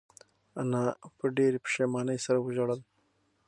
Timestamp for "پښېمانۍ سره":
1.65-2.37